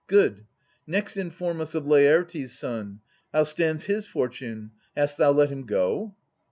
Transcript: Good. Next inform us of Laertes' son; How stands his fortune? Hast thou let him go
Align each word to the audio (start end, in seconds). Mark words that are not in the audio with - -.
Good. 0.07 0.47
Next 0.87 1.15
inform 1.15 1.61
us 1.61 1.75
of 1.75 1.85
Laertes' 1.85 2.57
son; 2.57 3.01
How 3.31 3.43
stands 3.43 3.83
his 3.83 4.07
fortune? 4.07 4.71
Hast 4.97 5.19
thou 5.19 5.29
let 5.31 5.49
him 5.49 5.67
go 5.67 6.15